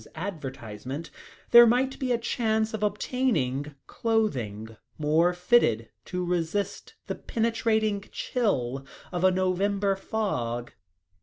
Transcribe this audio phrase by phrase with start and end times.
[0.01, 1.11] 's advertisement,
[1.51, 8.83] there might be a chance of obtaining clothing more fitted to resist the penetrating chill
[9.11, 10.71] of a November fog.